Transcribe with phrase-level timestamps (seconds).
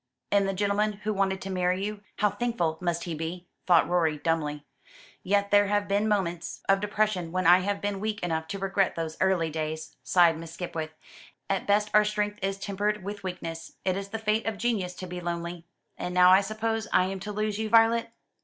[0.31, 4.17] "And the gentleman who wanted to marry you, how thankful must he be!" thought Rorie
[4.17, 4.65] dumbly.
[5.21, 8.95] "Yet there have been moments of depression when I have been weak enough to regret
[8.95, 10.89] those early days," sighed Miss Skipwith.
[11.51, 13.73] "At best our strength is tempered with weakness.
[13.85, 15.67] It is the fate of genius to be lonely.
[15.99, 18.11] And now I suppose I am to lose you, Violet?"